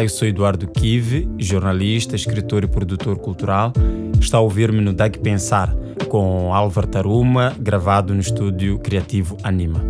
Olá, 0.00 0.06
eu 0.06 0.08
sou 0.08 0.26
Eduardo 0.26 0.66
Kive, 0.66 1.28
jornalista, 1.36 2.16
escritor 2.16 2.64
e 2.64 2.66
produtor 2.66 3.18
cultural. 3.18 3.70
Está 4.18 4.38
a 4.38 4.40
ouvir-me 4.40 4.80
no 4.80 4.94
DAC 4.94 5.18
Pensar, 5.18 5.76
com 6.08 6.54
Álvaro 6.54 6.86
Taruma, 6.86 7.54
gravado 7.60 8.14
no 8.14 8.20
estúdio 8.20 8.78
criativo 8.78 9.36
Anima. 9.42 9.84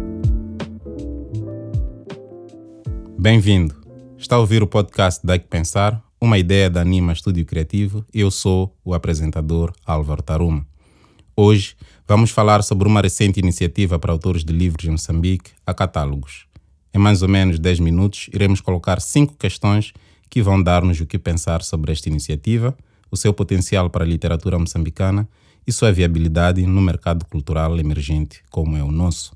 Bem-vindo. 3.16 3.72
Está 4.18 4.34
a 4.34 4.40
ouvir 4.40 4.64
o 4.64 4.66
podcast 4.66 5.24
DAC 5.24 5.46
Pensar, 5.46 6.02
uma 6.20 6.38
ideia 6.38 6.68
da 6.68 6.80
Anima 6.80 7.12
Estúdio 7.12 7.46
Criativo. 7.46 8.04
Eu 8.12 8.32
sou 8.32 8.76
o 8.84 8.92
apresentador 8.94 9.72
Álvaro 9.86 10.24
Taruma. 10.24 10.66
Hoje 11.36 11.76
vamos 12.08 12.32
falar 12.32 12.64
sobre 12.64 12.88
uma 12.88 13.00
recente 13.00 13.38
iniciativa 13.38 13.96
para 13.96 14.10
autores 14.10 14.42
de 14.42 14.52
livros 14.52 14.86
em 14.86 14.90
Moçambique, 14.90 15.52
a 15.64 15.72
Catálogos. 15.72 16.49
Em 16.92 16.98
mais 16.98 17.22
ou 17.22 17.28
menos 17.28 17.58
10 17.58 17.80
minutos, 17.80 18.28
iremos 18.32 18.60
colocar 18.60 19.00
cinco 19.00 19.36
questões 19.36 19.92
que 20.28 20.42
vão 20.42 20.60
dar-nos 20.62 21.00
o 21.00 21.06
que 21.06 21.18
pensar 21.18 21.62
sobre 21.62 21.92
esta 21.92 22.08
iniciativa, 22.08 22.76
o 23.10 23.16
seu 23.16 23.32
potencial 23.32 23.88
para 23.88 24.04
a 24.04 24.06
literatura 24.06 24.58
moçambicana 24.58 25.28
e 25.66 25.72
sua 25.72 25.92
viabilidade 25.92 26.66
no 26.66 26.80
mercado 26.80 27.24
cultural 27.26 27.78
emergente 27.78 28.42
como 28.50 28.76
é 28.76 28.82
o 28.82 28.90
nosso. 28.90 29.32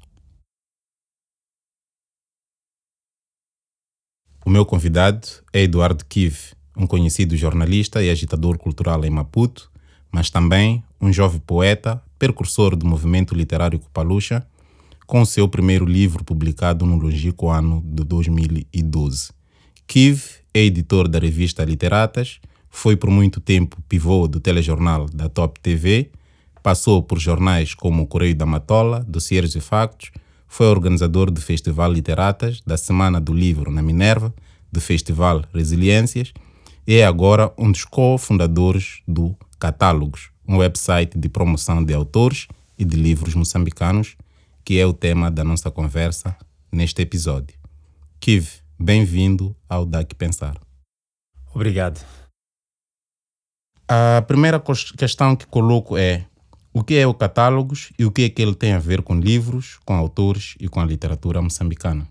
O 4.45 4.51
meu 4.51 4.67
convidado 4.67 5.27
é 5.53 5.63
Eduardo 5.63 6.05
Kiv, 6.05 6.53
um 6.77 6.87
conhecido 6.87 7.37
jornalista 7.37 8.03
e 8.03 8.11
agitador 8.11 8.59
cultural 8.59 9.05
em 9.05 9.11
Maputo, 9.11 9.71
mas 10.13 10.29
também 10.29 10.85
um 11.01 11.13
jovem 11.13 11.41
poeta, 11.41 12.03
precursor 12.19 12.77
do 12.77 12.87
movimento 12.87 13.35
literário 13.35 13.79
Cupalucha 13.79 14.47
com 15.07 15.25
seu 15.25 15.49
primeiro 15.49 15.85
livro 15.85 16.25
publicado 16.25 16.87
no 16.87 16.97
longínquo 16.97 17.51
ano 17.51 17.83
de 17.85 18.05
2012. 18.05 19.31
Kiv 19.87 20.25
é 20.53 20.61
editor 20.61 21.09
da 21.09 21.19
revista 21.19 21.65
Literatas, 21.65 22.41
foi 22.71 22.97
por 22.97 23.11
muito 23.11 23.41
tempo 23.41 23.81
pivô 23.89 24.27
do 24.27 24.41
telejornal 24.41 25.07
da 25.07 25.29
Top 25.29 25.61
TV, 25.61 26.11
passou 26.63 27.03
por 27.03 27.19
jornais 27.19 27.75
como 27.75 28.03
o 28.03 28.07
Correio 28.07 28.35
da 28.35 28.47
Matola, 28.47 29.05
Dossiers 29.07 29.55
e 29.55 29.61
Factos, 29.61 30.11
foi 30.49 30.67
organizador 30.67 31.31
do 31.31 31.41
Festival 31.41 31.93
Literatas, 31.93 32.61
da 32.67 32.77
Semana 32.77 33.21
do 33.21 33.33
Livro 33.33 33.71
na 33.71 33.83
Minerva, 33.83 34.33
do 34.73 34.81
Festival 34.81 35.45
Resiliências 35.53 36.33
e 36.87 36.97
é 36.97 37.07
agora 37.07 37.53
um 37.59 37.71
dos 37.71 37.85
cofundadores 37.85 39.03
do 39.07 39.37
Catálogos, 39.59 40.31
um 40.47 40.59
website 40.59 41.19
de 41.19 41.29
promoção 41.29 41.83
de 41.83 41.95
autores 41.95 42.49
e 42.79 42.85
de 42.85 42.97
livros 42.97 43.35
moçambicanos 43.35 44.17
que 44.65 44.79
é 44.81 44.87
o 44.87 44.95
tema 44.95 45.31
da 45.31 45.45
nossa 45.45 45.71
conversa 45.71 46.35
neste 46.73 47.03
episódio. 47.03 47.57
Kiv, 48.19 48.49
bem-vindo 48.79 49.55
ao 49.69 49.85
DAC 49.85 50.15
Pensar. 50.15 50.59
Obrigado. 51.55 52.05
A 53.87 54.23
primeira 54.23 54.61
questão 54.97 55.37
que 55.37 55.47
coloco 55.47 55.99
é 55.99 56.25
o 56.73 56.83
que 56.83 56.95
é 56.95 57.07
o 57.07 57.13
Catálogos 57.13 57.93
e 57.99 58.07
o 58.07 58.11
que 58.11 58.23
é 58.23 58.31
que 58.31 58.41
ele 58.41 58.55
tem 58.55 58.73
a 58.73 58.79
ver 58.79 59.03
com 59.03 59.15
livros, 59.15 59.79
com 59.85 59.95
autores 59.95 60.55
e 60.59 60.67
com 60.67 60.81
a 60.81 60.87
literatura 60.87 61.43
moçambicana? 61.43 62.09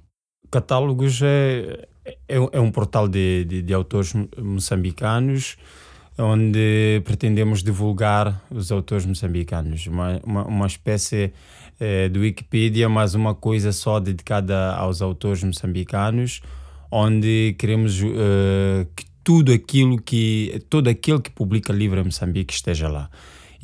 Catálogos 0.52 1.22
é, 1.24 1.88
é, 2.06 2.38
é 2.52 2.60
um 2.60 2.72
portal 2.72 3.08
de, 3.08 3.46
de, 3.46 3.62
de 3.64 3.74
autores 3.74 4.14
moçambicanos 4.38 5.58
onde 6.18 7.02
pretendemos 7.06 7.64
divulgar 7.64 8.42
os 8.52 8.72
autores 8.72 9.06
moçambicanos, 9.06 9.88
uma, 9.88 10.20
uma, 10.24 10.46
uma 10.46 10.68
espécie 10.68 11.34
do 12.12 12.22
Wikipedia, 12.22 12.88
mas 12.88 13.14
uma 13.14 13.36
coisa 13.36 13.74
só 13.74 14.00
dedicada 14.00 14.74
aos 14.76 15.02
autores 15.02 15.44
moçambicanos, 15.44 16.42
onde 16.90 17.56
queremos 17.58 18.02
uh, 18.02 18.88
que 18.96 19.06
tudo 19.24 19.52
aquilo 19.52 20.00
que 20.00 20.64
todo 20.70 20.88
aquele 20.90 21.20
que 21.20 21.32
publica 21.32 21.74
livro 21.74 22.00
em 22.00 22.04
Moçambique 22.04 22.54
esteja 22.54 22.88
lá. 22.88 23.10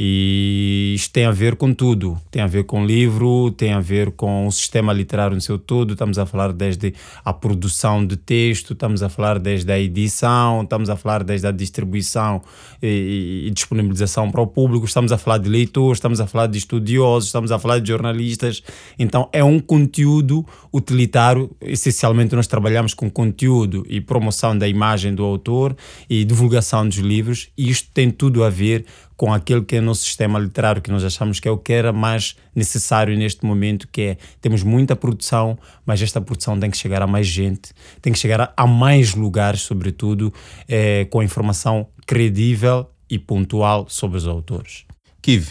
E 0.02 0.94
isto 0.96 1.12
tem 1.12 1.26
a 1.26 1.32
ver 1.32 1.58
com 1.58 1.74
tudo. 1.74 2.18
Tem 2.32 2.42
a 2.42 2.48
ver 2.48 2.64
com 2.64 2.86
livro, 2.86 3.52
tem 3.52 3.74
a 3.74 3.82
ver 3.82 4.12
com 4.12 4.48
o 4.48 4.52
sistema 4.52 4.94
literário 4.94 5.36
no 5.36 5.42
seu 5.42 5.60
todo. 5.60 5.92
Estamos 5.92 6.18
a 6.18 6.26
falar 6.26 6.54
desde 6.54 6.94
a 7.26 7.34
produção 7.34 8.06
de 8.06 8.16
texto, 8.16 8.72
estamos 8.72 9.04
a 9.04 9.10
falar 9.10 9.38
desde 9.40 9.70
a 9.70 9.78
edição, 9.78 10.64
estamos 10.64 10.90
a 10.90 10.96
falar 10.96 11.22
desde 11.22 11.48
a 11.48 11.52
distribuição 11.52 12.42
e, 12.82 13.44
e 13.48 13.52
disponibilização 13.52 14.32
para 14.32 14.42
o 14.42 14.48
público, 14.48 14.86
estamos 14.86 15.12
a 15.12 15.18
falar 15.18 15.38
de 15.38 15.50
leitores, 15.50 15.98
estamos 15.98 16.22
a 16.22 16.28
falar 16.28 16.48
de 16.48 16.58
estudiosos, 16.58 17.28
estamos 17.28 17.52
a 17.52 17.60
falar 17.60 17.80
de 17.80 17.90
jornalistas. 17.90 18.64
Então 18.98 19.28
é 19.34 19.44
um 19.44 19.60
conteúdo 19.60 20.46
utilitário. 20.74 21.52
Essencialmente 21.60 22.34
nós 22.34 22.48
trabalhamos 22.48 22.94
com 22.94 23.10
conteúdo 23.10 23.86
e 23.90 24.00
promoção 24.00 24.58
da 24.58 24.66
imagem 24.66 25.14
do 25.14 25.26
autor 25.26 25.76
e 26.10 26.24
divulgação 26.24 26.88
dos 26.88 27.00
livros. 27.00 27.50
E 27.58 27.70
isto 27.70 27.90
tem 27.94 28.10
tudo 28.10 28.46
a 28.46 28.50
ver 28.50 28.86
com 29.20 29.34
aquele 29.34 29.66
que 29.66 29.76
é 29.76 29.80
o 29.80 29.82
nosso 29.82 30.06
sistema 30.06 30.40
literário, 30.40 30.82
que 30.82 30.90
nós 30.90 31.04
achamos 31.04 31.42
que 31.42 31.48
é 31.50 31.52
o 31.52 31.58
que 31.58 31.74
era 31.74 31.92
mais 31.92 32.38
necessário 32.56 33.18
neste 33.18 33.46
momento, 33.46 33.86
que 33.92 34.02
é, 34.02 34.18
temos 34.40 34.64
muita 34.64 34.96
produção, 34.96 35.60
mas 35.86 36.02
esta 36.02 36.22
produção 36.22 36.58
tem 36.58 36.72
que 36.72 36.78
chegar 36.78 37.02
a 37.02 37.06
mais 37.06 37.28
gente, 37.28 37.74
tem 38.02 38.14
que 38.14 38.18
chegar 38.18 38.40
a, 38.40 38.54
a 38.56 38.66
mais 38.66 39.16
lugares, 39.16 39.60
sobretudo, 39.60 40.34
é, 40.70 41.04
com 41.04 41.22
informação 41.22 41.86
credível 42.08 42.90
e 43.10 43.20
pontual 43.20 43.88
sobre 43.90 44.18
os 44.18 44.26
autores. 44.26 44.86
Kiv, 45.22 45.50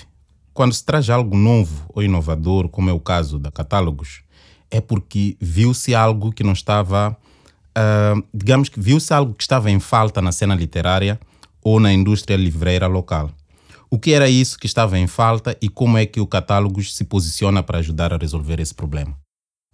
quando 0.55 0.73
se 0.73 0.83
traz 0.83 1.11
algo 1.11 1.37
novo 1.37 1.85
ou 1.91 2.03
inovador, 2.03 2.71
como 2.71 2.89
é 2.89 2.93
o 2.95 2.99
caso 2.99 3.39
da 3.39 3.51
Catálogos, 3.51 4.23
é 4.71 4.81
porque 4.81 5.37
viu-se 5.39 5.95
algo 5.95 6.33
que 6.33 6.43
não 6.43 6.55
estava, 6.55 7.15
uh, 7.77 8.25
digamos 8.33 8.71
que 8.71 8.81
viu-se 8.81 9.13
algo 9.13 9.35
que 9.35 9.43
estava 9.43 9.71
em 9.71 9.79
falta 9.79 10.23
na 10.23 10.33
cena 10.33 10.55
literária 10.55 11.21
ou 11.63 11.79
na 11.79 11.93
indústria 11.93 12.35
livreira 12.35 12.87
local. 12.87 13.31
O 13.91 13.99
que 13.99 14.13
era 14.13 14.29
isso 14.29 14.59
que 14.59 14.67
estava 14.67 14.99
em 14.99 15.07
falta 15.07 15.57
e 15.63 15.69
como 15.69 15.97
é 15.97 16.05
que 16.05 16.21
o 16.21 16.27
catálogo 16.27 16.83
se 16.83 17.05
posiciona 17.05 17.63
para 17.63 17.79
ajudar 17.79 18.13
a 18.13 18.19
resolver 18.19 18.61
esse 18.61 18.75
problema? 18.75 19.17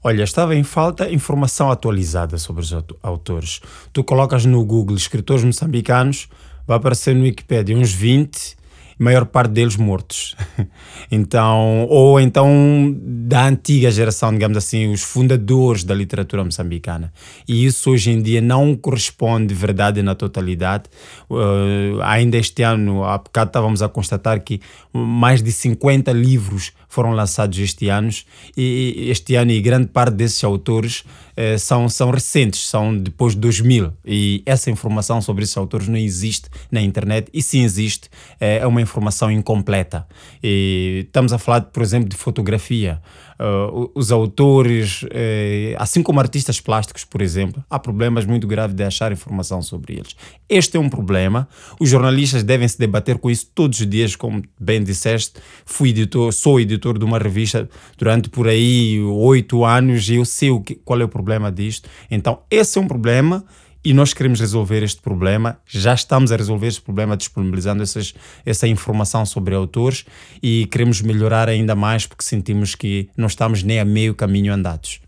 Olha, 0.02 0.22
estava 0.22 0.54
em 0.54 0.62
falta 0.62 1.10
informação 1.10 1.70
atualizada 1.70 2.38
sobre 2.38 2.62
os 2.62 2.72
autores. 3.02 3.60
Tu 3.92 4.04
colocas 4.04 4.44
no 4.44 4.64
Google 4.64 4.97
escritores 4.97 5.42
moçambicanos, 5.42 6.28
vai 6.66 6.76
aparecer 6.76 7.14
no 7.14 7.22
Wikipedia 7.22 7.76
uns 7.76 7.91
20 7.91 8.56
maior 8.99 9.27
parte 9.27 9.53
deles 9.53 9.77
mortos. 9.77 10.37
então, 11.10 11.87
ou 11.88 12.21
então 12.21 12.94
da 12.99 13.47
antiga 13.47 13.91
geração, 13.91 14.32
digamos 14.32 14.56
assim, 14.56 14.93
os 14.93 15.03
fundadores 15.03 15.84
da 15.84 15.94
literatura 15.94 16.44
moçambicana. 16.44 17.12
E 17.49 17.65
isso 17.65 17.91
hoje 17.91 18.10
em 18.10 18.22
dia 18.22 18.41
não 18.41 18.77
corresponde 18.77 19.49
de 19.49 19.55
verdade 19.55 20.03
na 20.03 20.15
totalidade. 20.15 20.84
Uh, 21.28 22.00
ainda 22.03 22.37
este 22.37 22.62
ano, 22.62 23.05
há 23.05 23.19
bocado 23.19 23.49
estávamos 23.49 23.82
a 23.82 23.88
constatar 23.88 24.41
que 24.41 24.60
mais 24.93 25.43
de 25.43 25.50
50 25.50 26.12
livros 26.12 26.72
foram 26.88 27.11
lançados 27.11 27.59
este 27.59 27.88
ano 27.88 28.11
e 28.56 29.09
este 29.11 29.34
ano 29.34 29.50
e 29.50 29.61
grande 29.61 29.88
parte 29.88 30.15
desses 30.15 30.43
autores 30.44 31.03
eh, 31.37 31.59
são, 31.59 31.88
são 31.88 32.11
recentes, 32.12 32.69
são 32.69 32.97
depois 32.97 33.34
de 33.34 33.41
2000 33.41 33.93
e 34.05 34.43
essa 34.47 34.71
informação 34.71 35.21
sobre 35.21 35.43
esses 35.43 35.56
autores 35.56 35.88
não 35.88 35.97
existe 35.97 36.49
na 36.71 36.81
internet 36.81 37.28
e 37.34 37.43
se 37.43 37.59
existe 37.59 38.09
eh, 38.41 38.59
é 38.59 38.66
uma 38.66 38.81
informação 38.84 39.30
incompleta. 39.30 40.06
E 40.42 41.02
estamos 41.06 41.32
a 41.32 41.38
falar, 41.38 41.62
por 41.62 41.82
exemplo, 41.82 42.08
de 42.08 42.16
fotografia. 42.16 43.02
Uh, 43.34 43.90
os 43.96 44.12
autores, 44.12 45.04
eh, 45.10 45.74
assim 45.76 46.04
como 46.04 46.20
artistas 46.20 46.60
plásticos, 46.60 47.04
por 47.04 47.20
exemplo, 47.20 47.64
há 47.68 47.80
problemas 47.80 48.24
muito 48.24 48.46
graves 48.46 48.76
de 48.76 48.84
achar 48.84 49.10
informação 49.10 49.60
sobre 49.60 49.94
eles. 49.94 50.14
Este 50.48 50.76
é 50.76 50.80
um 50.80 50.88
problema. 50.88 51.48
Os 51.80 51.88
jornalistas 51.88 52.44
devem 52.44 52.69
se 52.69 52.78
debater 52.78 53.19
com 53.19 53.28
isso 53.28 53.50
todos 53.52 53.81
os 53.81 53.88
dias, 53.88 54.14
como 54.14 54.40
bem 54.60 54.84
disseste. 54.84 55.40
Fui 55.66 55.88
editor, 55.88 56.32
sou 56.32 56.60
editor 56.60 56.96
de 56.96 57.04
uma 57.04 57.19
revista 57.19 57.69
durante 57.98 58.28
por 58.28 58.46
aí 58.46 59.00
oito 59.00 59.64
anos 59.64 60.08
e 60.08 60.14
eu 60.14 60.25
sei 60.25 60.50
o 60.50 60.60
que, 60.60 60.76
qual 60.76 61.00
é 61.00 61.04
o 61.04 61.08
problema 61.08 61.50
disto. 61.50 61.88
Então, 62.08 62.42
esse 62.48 62.78
é 62.78 62.80
um 62.80 62.87
problema 62.87 63.44
e 63.84 63.92
nós 63.92 64.14
queremos 64.14 64.40
resolver 64.40 64.82
este 64.82 65.02
problema. 65.02 65.58
Já 65.66 65.92
estamos 65.92 66.32
a 66.32 66.36
resolver 66.36 66.69
este 66.69 66.81
problema 66.81 67.16
disponibilizando 67.16 67.82
essas, 67.82 68.14
essa 68.44 68.66
informação 68.66 69.26
sobre 69.26 69.54
autores 69.54 70.06
e 70.42 70.66
queremos 70.66 71.02
melhorar 71.02 71.48
ainda 71.48 71.75
mais 71.75 72.06
porque 72.06 72.25
sentimos 72.25 72.75
que 72.75 73.10
não 73.16 73.26
estamos 73.26 73.62
nem 73.62 73.78
a 73.78 73.84
meio 73.84 74.14
caminho 74.14 74.54
andados. 74.54 75.00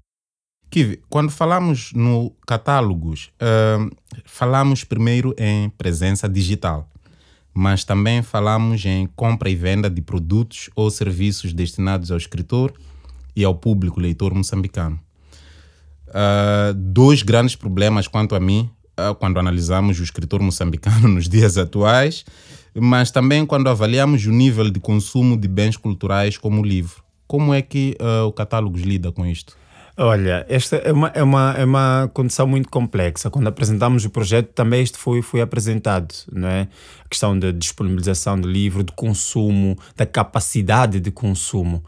Kiv, 0.69 0.99
quando 1.08 1.31
falamos 1.31 1.93
no 1.94 2.32
catálogos, 2.46 3.31
uh, 3.40 3.90
falamos 4.25 4.84
primeiro 4.84 5.34
em 5.38 5.70
presença 5.70 6.29
digital, 6.29 6.90
mas 7.55 7.84
também 7.84 8.20
falamos 8.20 8.84
em 8.84 9.06
compra 9.17 9.49
e 9.49 9.55
venda 9.55 9.88
de 9.88 10.02
produtos 10.02 10.69
ou 10.75 10.90
serviços 10.90 11.55
destinados 11.55 12.11
ao 12.11 12.19
escritor 12.19 12.75
e 13.34 13.44
ao 13.44 13.55
público 13.55 14.00
leitor 14.00 14.34
moçambicano. 14.34 15.00
Uh, 16.08 16.73
dois 16.75 17.23
grandes 17.23 17.56
problemas 17.56 18.08
quanto 18.08 18.35
a 18.35 18.41
mim, 18.41 18.70
uh, 18.99 19.14
quando 19.14 19.38
analisamos 19.38 19.99
o 20.00 20.03
escritor 20.03 20.41
moçambicano 20.41 21.08
nos 21.08 21.29
dias 21.29 21.58
atuais, 21.58 22.25
mas 22.75 23.11
também 23.11 23.44
quando 23.47 23.69
avaliamos 23.69 24.25
o 24.26 24.31
nível 24.31 24.70
de 24.70 24.81
consumo 24.81 25.37
de 25.37 25.49
bens 25.49 25.76
culturais 25.76 26.37
como 26.38 26.62
o 26.62 26.64
livro. 26.64 27.03
Como 27.26 27.53
é 27.53 27.61
que 27.61 27.97
uh, 28.00 28.26
o 28.26 28.32
catálogo 28.32 28.76
lida 28.76 29.11
com 29.11 29.26
isto? 29.26 29.56
Olha, 29.99 30.44
esta 30.47 30.76
é 30.76 30.93
uma, 30.93 31.08
é, 31.14 31.23
uma, 31.23 31.55
é 31.56 31.64
uma 31.64 32.11
condição 32.12 32.47
muito 32.47 32.69
complexa. 32.69 33.31
Quando 33.31 33.47
apresentamos 33.47 34.05
o 34.05 34.11
projeto, 34.11 34.49
também 34.53 34.82
isto 34.82 34.99
foi, 34.99 35.23
foi 35.23 35.41
apresentado, 35.41 36.14
não 36.31 36.49
é? 36.49 36.69
A 37.03 37.08
questão 37.08 37.38
da 37.38 37.50
disponibilização 37.50 38.38
do 38.38 38.47
livro, 38.47 38.85
do 38.85 38.93
consumo, 38.93 39.75
da 39.97 40.05
capacidade 40.05 41.00
de 41.00 41.11
consumo. 41.11 41.82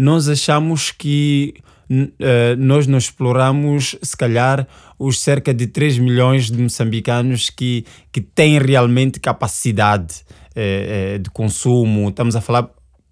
Nós 0.00 0.30
achamos 0.30 0.90
que 0.90 1.52
uh, 1.90 2.56
nós 2.56 2.86
não 2.86 2.96
exploramos, 2.96 3.94
se 4.00 4.16
calhar, 4.16 4.66
os 4.98 5.20
cerca 5.20 5.52
de 5.52 5.66
3 5.66 5.98
milhões 5.98 6.50
de 6.50 6.56
moçambicanos 6.56 7.50
que, 7.50 7.84
que 8.10 8.22
têm 8.22 8.58
realmente 8.58 9.20
capacidade 9.20 10.22
uh, 10.56 11.16
uh, 11.16 11.18
de 11.18 11.28
consumo. 11.28 12.08
Estamos 12.08 12.34
a 12.34 12.40
falar 12.40 12.70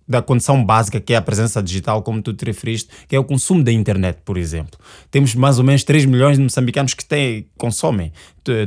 da 0.09 0.23
condição 0.23 0.65
básica 0.65 1.01
que 1.01 1.13
é 1.13 1.17
a 1.17 1.23
presença 1.23 1.63
digital, 1.63 2.03
como 2.03 2.23
tu 2.23 2.33
te 2.33 2.45
referiste, 2.45 2.89
que 3.07 3.15
é 3.15 3.19
o 3.19 3.25
consumo 3.25 3.63
da 3.63 3.71
internet, 3.71 4.19
por 4.25 4.39
exemplo. 4.39 4.79
Temos 5.11 5.35
mais 5.35 5.59
ou 5.59 5.65
menos 5.65 5.85
3 5.85 6.07
milhões 6.07 6.37
de 6.37 6.43
moçambicanos 6.43 6.95
que 6.95 7.05
têm, 7.05 7.47
consomem 7.57 8.13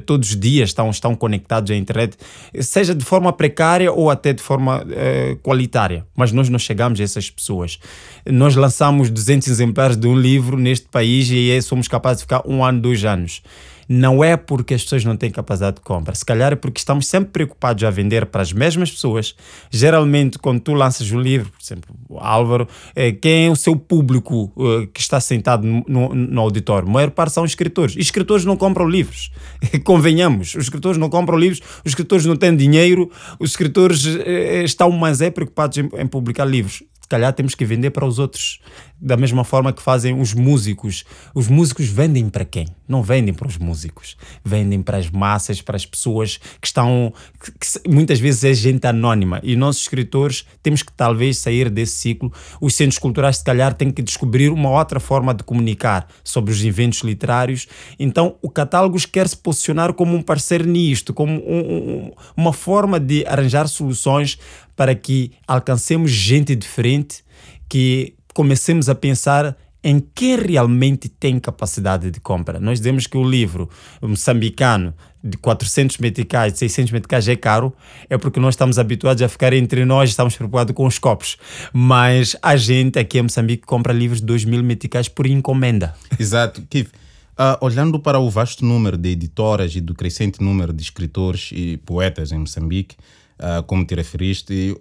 todos 0.05 0.29
os 0.29 0.39
dias, 0.39 0.69
estão, 0.69 0.91
estão 0.91 1.15
conectados 1.15 1.71
à 1.71 1.75
internet, 1.75 2.15
seja 2.59 2.93
de 2.93 3.03
forma 3.03 3.33
precária 3.33 3.91
ou 3.91 4.11
até 4.11 4.31
de 4.31 4.41
forma 4.41 4.83
uh, 4.83 5.35
qualitária. 5.38 6.05
Mas 6.15 6.31
nós 6.31 6.49
não 6.49 6.59
chegamos 6.59 6.99
a 6.99 7.03
essas 7.03 7.31
pessoas. 7.31 7.79
Nós 8.23 8.55
lançamos 8.55 9.09
200 9.09 9.47
exemplares 9.47 9.97
de 9.97 10.07
um 10.07 10.15
livro 10.15 10.55
neste 10.55 10.88
país 10.88 11.29
e 11.31 11.59
somos 11.63 11.88
capazes 11.88 12.19
de 12.19 12.23
ficar 12.25 12.43
um 12.45 12.63
ano, 12.63 12.79
dois 12.79 13.03
anos 13.03 13.41
não 13.87 14.23
é 14.23 14.37
porque 14.37 14.73
as 14.73 14.83
pessoas 14.83 15.03
não 15.03 15.15
têm 15.15 15.29
capacidade 15.29 15.77
de 15.77 15.81
compra. 15.81 16.13
Se 16.15 16.25
calhar 16.25 16.53
é 16.53 16.55
porque 16.55 16.79
estamos 16.79 17.07
sempre 17.07 17.31
preocupados 17.31 17.83
a 17.83 17.89
vender 17.89 18.25
para 18.25 18.41
as 18.41 18.53
mesmas 18.53 18.91
pessoas. 18.91 19.35
Geralmente, 19.69 20.39
quando 20.39 20.59
tu 20.59 20.73
lanças 20.73 21.11
um 21.11 21.19
livro, 21.19 21.51
por 21.51 21.63
exemplo, 21.63 21.95
Álvaro, 22.17 22.67
é, 22.95 23.11
quem 23.11 23.47
é 23.47 23.49
o 23.49 23.55
seu 23.55 23.75
público 23.75 24.51
uh, 24.55 24.87
que 24.87 24.99
está 24.99 25.19
sentado 25.19 25.65
no, 25.65 26.13
no, 26.13 26.41
auditório? 26.41 26.87
A 26.87 26.91
maior 26.91 27.11
parte 27.11 27.33
são 27.33 27.45
escritores. 27.45 27.95
E 27.95 27.99
escritores 27.99 28.45
não 28.45 28.57
compram 28.57 28.87
livros. 28.87 29.31
Convenhamos, 29.83 30.55
os 30.55 30.63
escritores 30.63 30.97
não 30.97 31.09
compram 31.09 31.37
livros, 31.37 31.61
os 31.83 31.91
escritores 31.91 32.25
não 32.25 32.35
têm 32.35 32.55
dinheiro, 32.55 33.09
os 33.39 33.51
escritores 33.51 34.05
uh, 34.05 34.19
estão 34.63 34.91
mais 34.91 35.21
é 35.21 35.29
preocupados 35.29 35.77
em, 35.77 35.89
em 35.97 36.07
publicar 36.07 36.45
livros 36.45 36.83
calhar 37.11 37.33
temos 37.33 37.53
que 37.53 37.65
vender 37.65 37.91
para 37.91 38.05
os 38.05 38.17
outros. 38.17 38.59
Da 39.03 39.17
mesma 39.17 39.43
forma 39.43 39.73
que 39.73 39.81
fazem 39.81 40.19
os 40.19 40.33
músicos. 40.33 41.03
Os 41.33 41.47
músicos 41.47 41.87
vendem 41.87 42.29
para 42.29 42.45
quem? 42.45 42.67
Não 42.87 43.01
vendem 43.01 43.33
para 43.33 43.47
os 43.47 43.57
músicos. 43.57 44.15
Vendem 44.45 44.81
para 44.81 44.97
as 44.97 45.09
massas, 45.09 45.59
para 45.61 45.75
as 45.75 45.85
pessoas 45.85 46.37
que 46.59 46.67
estão. 46.67 47.11
Que, 47.43 47.51
que 47.51 47.89
muitas 47.89 48.19
vezes 48.19 48.43
é 48.43 48.53
gente 48.53 48.85
anónima. 48.85 49.39
E 49.43 49.55
nós, 49.55 49.77
escritores, 49.77 50.45
temos 50.61 50.83
que 50.83 50.93
talvez 50.93 51.39
sair 51.39 51.69
desse 51.69 51.95
ciclo. 51.95 52.31
Os 52.61 52.75
centros 52.75 52.99
culturais, 52.99 53.37
se 53.37 53.43
calhar, 53.43 53.73
têm 53.73 53.91
que 53.91 54.03
descobrir 54.03 54.49
uma 54.49 54.69
outra 54.69 54.99
forma 54.99 55.33
de 55.33 55.43
comunicar 55.43 56.07
sobre 56.23 56.51
os 56.51 56.63
eventos 56.63 57.01
literários. 57.01 57.67
Então, 57.99 58.35
o 58.41 58.49
catálogo 58.49 58.97
quer 59.11 59.27
se 59.27 59.35
posicionar 59.35 59.93
como 59.93 60.15
um 60.15 60.21
parceiro 60.21 60.67
nisto, 60.67 61.11
como 61.11 61.33
um, 61.33 61.59
um, 61.59 62.11
uma 62.37 62.53
forma 62.53 62.99
de 62.99 63.25
arranjar 63.25 63.67
soluções 63.67 64.37
para 64.81 64.95
que 64.95 65.33
alcancemos 65.47 66.09
gente 66.09 66.55
diferente, 66.55 67.23
que 67.69 68.15
comecemos 68.33 68.89
a 68.89 68.95
pensar 68.95 69.55
em 69.83 69.99
quem 69.99 70.35
realmente 70.35 71.07
tem 71.07 71.39
capacidade 71.39 72.09
de 72.09 72.19
compra. 72.19 72.59
Nós 72.59 72.79
dizemos 72.79 73.05
que 73.05 73.15
o 73.15 73.23
livro 73.23 73.69
moçambicano 74.01 74.91
de 75.23 75.37
400 75.37 75.99
meticais, 75.99 76.53
de 76.53 76.57
600 76.57 76.93
meticais 76.93 77.27
é 77.27 77.35
caro, 77.35 77.71
é 78.09 78.17
porque 78.17 78.39
nós 78.39 78.55
estamos 78.55 78.79
habituados 78.79 79.21
a 79.21 79.29
ficar 79.29 79.53
entre 79.53 79.85
nós, 79.85 80.09
estamos 80.09 80.35
preocupados 80.35 80.73
com 80.73 80.87
os 80.87 80.97
copos. 80.97 81.37
Mas 81.71 82.35
a 82.41 82.55
gente 82.55 82.97
aqui 82.97 83.19
em 83.19 83.21
Moçambique 83.21 83.67
compra 83.67 83.93
livros 83.93 84.19
de 84.19 84.25
2 84.25 84.45
mil 84.45 84.63
meticais 84.63 85.07
por 85.07 85.27
encomenda. 85.27 85.93
Exato. 86.19 86.59
Kiv, 86.67 86.87
uh, 86.87 87.63
olhando 87.63 87.99
para 87.99 88.17
o 88.17 88.27
vasto 88.31 88.65
número 88.65 88.97
de 88.97 89.09
editoras 89.09 89.75
e 89.75 89.79
do 89.79 89.93
crescente 89.93 90.41
número 90.41 90.73
de 90.73 90.81
escritores 90.81 91.51
e 91.53 91.77
poetas 91.77 92.31
em 92.31 92.39
Moçambique, 92.39 92.95
uh, 93.41 93.63
como 93.63 93.85
te 93.85 93.95
referiste, 93.95 94.53
e, 94.53 94.75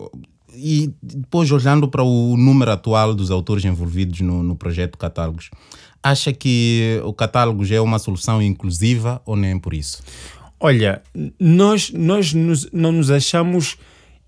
e, 0.55 0.95
depois 1.03 1.51
olhando 1.51 1.89
para 1.89 2.03
o 2.03 2.37
número 2.37 2.71
atual 2.71 3.15
dos 3.15 3.31
autores 3.31 3.65
envolvidos 3.65 4.21
no, 4.21 4.43
no 4.43 4.55
projeto 4.55 4.99
Catálogos, 4.99 5.51
acha 6.03 6.33
que 6.33 7.01
o 7.05 7.13
Catálogos 7.13 7.71
é 7.71 7.81
uma 7.81 7.99
solução 7.99 8.43
inclusiva 8.43 9.21
ou 9.25 9.37
nem 9.37 9.59
por 9.59 9.75
isso? 9.75 10.03
Olha, 10.59 11.03
nós, 11.39 11.91
nós 11.91 12.35
nos, 12.35 12.71
não 12.71 12.93
nos 12.93 13.11
achamos 13.11 13.79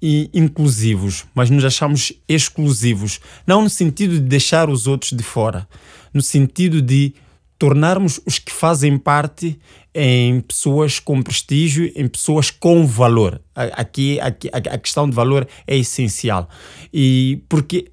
inclusivos, 0.03 1.25
mas 1.35 1.49
nos 1.49 1.65
achamos 1.65 2.13
exclusivos. 2.29 3.21
Não 3.47 3.63
no 3.63 3.71
sentido 3.71 4.15
de 4.15 4.21
deixar 4.21 4.69
os 4.69 4.87
outros 4.87 5.13
de 5.13 5.23
fora, 5.23 5.69
no 6.13 6.21
sentido 6.21 6.83
de 6.83 7.15
tornarmos 7.63 8.21
os 8.27 8.41
que 8.41 8.51
fazem 8.51 8.99
parte 8.99 9.57
em 9.95 10.41
pessoas 10.41 10.99
com 10.99 11.23
prestígio, 11.23 11.93
em 11.95 12.09
pessoas 12.09 12.51
com 12.51 12.85
valor. 12.85 13.41
Aqui, 13.55 14.19
aqui 14.19 14.51
a 14.53 14.77
questão 14.79 15.09
de 15.09 15.15
valor 15.15 15.47
é 15.65 15.77
essencial. 15.77 16.49
E 16.93 17.41
porque 17.49 17.93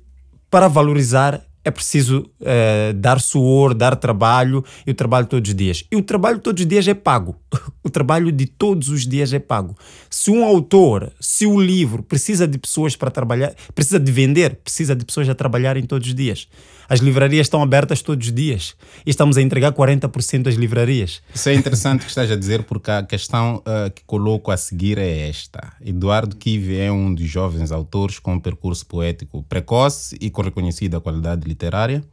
para 0.49 0.67
valorizar 0.67 1.45
é 1.63 1.69
preciso 1.69 2.21
uh, 2.41 2.93
dar 2.95 3.19
suor, 3.21 3.75
dar 3.75 3.95
trabalho 3.95 4.65
e 4.87 4.89
o 4.89 4.95
trabalho 4.95 5.27
todos 5.27 5.51
os 5.51 5.55
dias. 5.55 5.83
E 5.91 5.95
o 5.95 6.01
trabalho 6.01 6.39
todos 6.39 6.63
os 6.63 6.67
dias 6.67 6.87
é 6.87 6.95
pago. 6.95 7.35
o 7.83 7.91
trabalho 7.91 8.31
de 8.31 8.47
todos 8.47 8.89
os 8.89 9.05
dias 9.05 9.31
é 9.33 9.39
pago. 9.39 9.77
Se 10.09 10.31
um 10.31 10.43
autor, 10.43 11.11
se 11.19 11.45
o 11.45 11.61
livro 11.61 12.01
precisa 12.01 12.47
de 12.47 12.57
pessoas 12.57 12.95
para 12.95 13.11
trabalhar, 13.11 13.53
precisa 13.75 13.99
de 13.99 14.11
vender, 14.11 14.55
precisa 14.55 14.95
de 14.95 15.05
pessoas 15.05 15.29
a 15.29 15.35
trabalharem 15.35 15.83
todos 15.83 16.07
os 16.07 16.15
dias. 16.15 16.47
As 16.89 16.99
livrarias 16.99 17.45
estão 17.45 17.61
abertas 17.61 18.01
todos 18.01 18.27
os 18.27 18.33
dias 18.33 18.75
e 19.05 19.11
estamos 19.11 19.37
a 19.37 19.41
entregar 19.41 19.71
40% 19.71 20.41
das 20.41 20.55
livrarias. 20.55 21.21
Isso 21.33 21.47
é 21.47 21.53
interessante 21.53 22.01
que 22.01 22.09
estás 22.09 22.31
a 22.31 22.35
dizer, 22.35 22.63
porque 22.63 22.89
a 22.89 23.03
questão 23.03 23.57
uh, 23.57 23.91
que 23.91 24.03
coloco 24.05 24.49
a 24.49 24.57
seguir 24.57 24.97
é 24.97 25.29
esta. 25.29 25.73
Eduardo 25.85 26.35
Kive 26.35 26.79
é 26.79 26.91
um 26.91 27.13
dos 27.13 27.27
jovens 27.29 27.71
autores 27.71 28.17
com 28.17 28.33
um 28.33 28.39
percurso 28.39 28.85
poético 28.87 29.43
precoce 29.43 30.17
e 30.19 30.31
com 30.31 30.41
reconhecida 30.41 30.99
qualidade 30.99 31.47
literária 31.47 32.03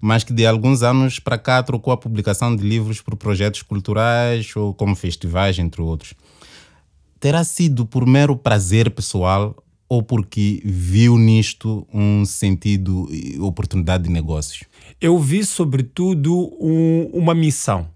mas 0.00 0.22
que 0.22 0.32
de 0.32 0.46
alguns 0.46 0.82
anos 0.82 1.18
para 1.18 1.36
cá 1.36 1.62
trocou 1.62 1.92
a 1.92 1.96
publicação 1.96 2.54
de 2.54 2.62
livros 2.62 3.00
por 3.00 3.16
projetos 3.16 3.62
culturais 3.62 4.54
ou 4.54 4.72
como 4.72 4.94
festivais, 4.94 5.58
entre 5.58 5.82
outros. 5.82 6.14
Terá 7.18 7.42
sido 7.42 7.84
por 7.84 8.06
mero 8.06 8.36
prazer 8.36 8.90
pessoal 8.92 9.56
ou 9.88 10.02
porque 10.02 10.60
viu 10.64 11.16
nisto 11.16 11.86
um 11.92 12.24
sentido 12.24 13.08
e 13.10 13.38
oportunidade 13.40 14.04
de 14.04 14.10
negócios? 14.10 14.64
Eu 15.00 15.18
vi, 15.18 15.44
sobretudo, 15.44 16.52
um, 16.60 17.10
uma 17.12 17.34
missão. 17.34 17.88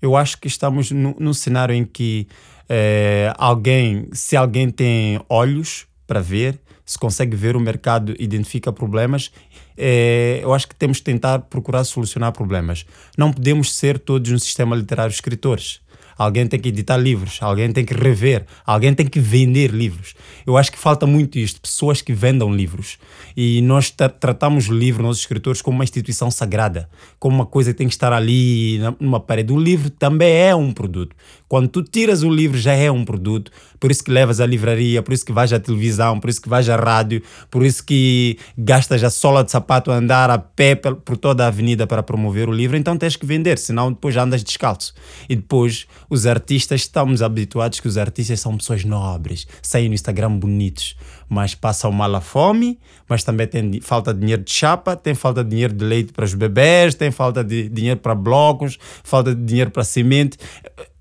Eu 0.00 0.16
acho 0.16 0.38
que 0.38 0.46
estamos 0.46 0.90
num 0.90 1.34
cenário 1.34 1.74
em 1.74 1.84
que 1.84 2.26
é, 2.68 3.34
alguém, 3.36 4.08
se 4.12 4.36
alguém 4.36 4.70
tem 4.70 5.20
olhos 5.28 5.86
para 6.06 6.20
ver, 6.20 6.58
se 6.86 6.98
consegue 6.98 7.36
ver 7.36 7.56
o 7.56 7.60
mercado, 7.60 8.14
identifica 8.18 8.72
problemas, 8.72 9.30
é, 9.76 10.40
eu 10.42 10.54
acho 10.54 10.68
que 10.68 10.74
temos 10.74 10.98
que 10.98 11.04
tentar 11.04 11.40
procurar 11.40 11.84
solucionar 11.84 12.32
problemas. 12.32 12.86
Não 13.16 13.32
podemos 13.32 13.74
ser 13.74 13.98
todos 13.98 14.30
um 14.30 14.38
sistema 14.38 14.74
literário 14.76 15.12
escritores 15.12 15.80
alguém 16.20 16.46
tem 16.46 16.60
que 16.60 16.68
editar 16.68 16.98
livros, 16.98 17.38
alguém 17.40 17.72
tem 17.72 17.82
que 17.82 17.94
rever, 17.94 18.44
alguém 18.66 18.92
tem 18.92 19.06
que 19.06 19.18
vender 19.18 19.70
livros. 19.70 20.14
Eu 20.46 20.58
acho 20.58 20.70
que 20.70 20.76
falta 20.76 21.06
muito 21.06 21.38
isto, 21.38 21.58
pessoas 21.58 22.02
que 22.02 22.12
vendam 22.12 22.52
livros. 22.52 22.98
E 23.34 23.62
nós 23.62 23.90
tratamos 23.90 24.68
o 24.68 24.74
livro, 24.74 25.02
nós 25.02 25.16
escritores, 25.16 25.62
como 25.62 25.78
uma 25.78 25.84
instituição 25.84 26.30
sagrada, 26.30 26.90
como 27.18 27.36
uma 27.36 27.46
coisa 27.46 27.72
que 27.72 27.78
tem 27.78 27.88
que 27.88 27.94
estar 27.94 28.12
ali 28.12 28.78
numa 29.00 29.18
parede. 29.18 29.50
O 29.50 29.58
livro 29.58 29.88
também 29.88 30.30
é 30.30 30.54
um 30.54 30.72
produto. 30.72 31.16
Quando 31.50 31.66
tu 31.66 31.82
tiras 31.82 32.22
o 32.22 32.30
livro, 32.30 32.56
já 32.56 32.74
é 32.74 32.92
um 32.92 33.04
produto. 33.04 33.50
Por 33.80 33.90
isso 33.90 34.04
que 34.04 34.10
levas 34.12 34.40
à 34.40 34.46
livraria, 34.46 35.02
por 35.02 35.12
isso 35.12 35.24
que 35.24 35.32
vais 35.32 35.52
à 35.52 35.58
televisão, 35.58 36.20
por 36.20 36.30
isso 36.30 36.40
que 36.40 36.48
vais 36.48 36.68
à 36.68 36.76
rádio, 36.76 37.24
por 37.50 37.64
isso 37.64 37.84
que 37.84 38.38
gastas 38.56 39.02
a 39.02 39.10
sola 39.10 39.42
de 39.42 39.50
sapato 39.50 39.90
a 39.90 39.96
andar 39.96 40.30
a 40.30 40.38
pé 40.38 40.76
por 40.76 41.16
toda 41.16 41.44
a 41.44 41.48
avenida 41.48 41.88
para 41.88 42.04
promover 42.04 42.48
o 42.48 42.52
livro. 42.52 42.76
Então 42.76 42.96
tens 42.96 43.16
que 43.16 43.26
vender, 43.26 43.58
senão 43.58 43.90
depois 43.90 44.16
andas 44.16 44.44
descalço. 44.44 44.94
E 45.28 45.34
depois 45.34 45.88
os 46.08 46.24
artistas, 46.24 46.82
estamos 46.82 47.20
habituados 47.20 47.80
que 47.80 47.88
os 47.88 47.98
artistas 47.98 48.38
são 48.38 48.56
pessoas 48.56 48.84
nobres, 48.84 49.48
saem 49.60 49.88
no 49.88 49.94
Instagram 49.94 50.38
bonitos, 50.38 50.96
mas 51.28 51.56
passam 51.56 51.90
mal 51.90 52.14
a 52.14 52.20
fome, 52.20 52.78
mas 53.08 53.24
também 53.24 53.48
tem 53.48 53.80
falta 53.80 54.14
de 54.14 54.20
dinheiro 54.20 54.44
de 54.44 54.52
chapa, 54.52 54.94
tem 54.94 55.16
falta 55.16 55.42
de 55.42 55.50
dinheiro 55.50 55.74
de 55.74 55.84
leite 55.84 56.12
para 56.12 56.24
os 56.24 56.34
bebés, 56.34 56.94
tem 56.94 57.10
falta 57.10 57.42
de 57.42 57.68
dinheiro 57.68 57.98
para 57.98 58.14
blocos, 58.14 58.78
falta 59.02 59.34
de 59.34 59.44
dinheiro 59.44 59.72
para 59.72 59.82
semente. 59.82 60.38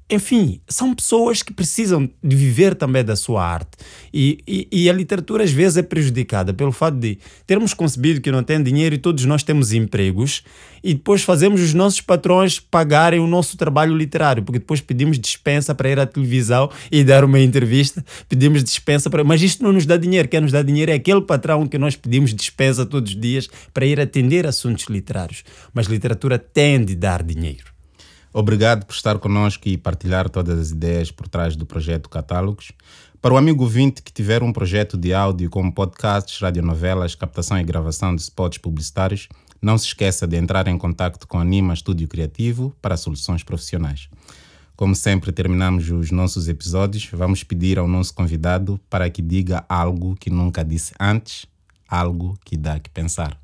Enfim, 0.09 0.59
são 0.67 0.95
pessoas 0.95 1.43
que 1.43 1.53
precisam 1.53 2.09
de 2.23 2.35
viver 2.35 2.73
também 2.73 3.03
da 3.03 3.15
sua 3.15 3.45
arte. 3.45 3.77
E, 4.11 4.39
e, 4.47 4.67
e, 4.71 4.89
a 4.89 4.93
literatura 4.93 5.43
às 5.43 5.51
vezes 5.51 5.77
é 5.77 5.83
prejudicada 5.83 6.51
pelo 6.51 6.71
fato 6.71 6.97
de 6.97 7.19
termos 7.45 7.75
concebido 7.75 8.19
que 8.19 8.31
não 8.31 8.41
tem 8.41 8.61
dinheiro 8.63 8.95
e 8.95 8.97
todos 8.97 9.23
nós 9.25 9.43
temos 9.43 9.71
empregos 9.71 10.43
e 10.83 10.95
depois 10.95 11.21
fazemos 11.21 11.61
os 11.61 11.75
nossos 11.75 12.01
patrões 12.01 12.59
pagarem 12.59 13.19
o 13.19 13.27
nosso 13.27 13.55
trabalho 13.55 13.95
literário, 13.95 14.41
porque 14.41 14.57
depois 14.57 14.81
pedimos 14.81 15.19
dispensa 15.19 15.75
para 15.75 15.89
ir 15.89 15.99
à 15.99 16.07
televisão 16.07 16.71
e 16.91 17.03
dar 17.03 17.23
uma 17.23 17.39
entrevista, 17.39 18.03
pedimos 18.27 18.63
dispensa 18.63 19.09
para. 19.09 19.23
Mas 19.23 19.43
isto 19.43 19.63
não 19.63 19.71
nos 19.71 19.85
dá 19.85 19.95
dinheiro. 19.95 20.27
Quem 20.27 20.41
nos 20.41 20.51
dá 20.51 20.63
dinheiro 20.63 20.91
é 20.91 20.95
aquele 20.95 21.21
patrão 21.21 21.67
que 21.67 21.77
nós 21.77 21.95
pedimos 21.95 22.33
dispensa 22.33 22.85
todos 22.85 23.11
os 23.13 23.19
dias 23.19 23.47
para 23.73 23.85
ir 23.85 23.99
atender 23.99 24.47
assuntos 24.47 24.85
literários. 24.85 25.43
Mas 25.71 25.85
literatura 25.85 26.39
tem 26.39 26.83
de 26.83 26.95
dar 26.95 27.21
dinheiro. 27.21 27.78
Obrigado 28.31 28.85
por 28.85 28.93
estar 28.93 29.17
conosco 29.17 29.67
e 29.67 29.77
partilhar 29.77 30.29
todas 30.29 30.59
as 30.59 30.69
ideias 30.71 31.09
por 31.09 31.27
trás 31.27 31.55
do 31.55 31.65
projeto 31.65 32.09
Catálogos. 32.09 32.71
Para 33.21 33.33
o 33.33 33.37
amigo 33.37 33.63
ouvinte 33.63 34.03
que 34.03 34.13
tiver 34.13 34.43
um 34.43 34.53
projeto 34.53 34.97
de 34.97 35.13
áudio 35.13 35.49
como 35.49 35.73
podcasts, 35.73 36.39
radionovelas, 36.39 37.15
captação 37.15 37.59
e 37.59 37.63
gravação 37.63 38.15
de 38.15 38.21
spots 38.21 38.59
publicitários, 38.59 39.27
não 39.61 39.77
se 39.77 39.87
esqueça 39.87 40.27
de 40.27 40.37
entrar 40.37 40.67
em 40.67 40.77
contato 40.77 41.27
com 41.27 41.37
a 41.37 41.41
Anima 41.41 41.73
Estúdio 41.73 42.07
Criativo 42.07 42.73
para 42.81 42.95
soluções 42.95 43.43
profissionais. 43.43 44.07
Como 44.75 44.95
sempre 44.95 45.33
terminamos 45.33 45.89
os 45.89 46.11
nossos 46.11 46.47
episódios, 46.47 47.09
vamos 47.11 47.43
pedir 47.43 47.77
ao 47.77 47.87
nosso 47.87 48.13
convidado 48.13 48.79
para 48.89 49.09
que 49.09 49.21
diga 49.21 49.65
algo 49.67 50.15
que 50.15 50.29
nunca 50.29 50.63
disse 50.63 50.93
antes, 50.97 51.45
algo 51.89 52.37
que 52.45 52.55
dá 52.55 52.79
que 52.79 52.89
pensar. 52.89 53.37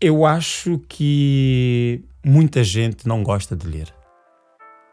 Eu 0.00 0.24
acho 0.24 0.80
que 0.88 2.04
muita 2.24 2.62
gente 2.62 3.08
não 3.08 3.24
gosta 3.24 3.56
de 3.56 3.66
ler. 3.66 3.92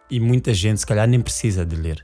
E 0.10 0.20
muita 0.20 0.52
gente, 0.52 0.80
se 0.80 0.86
calhar, 0.86 1.08
nem 1.08 1.22
precisa 1.22 1.64
de 1.64 1.76
ler. 1.76 2.04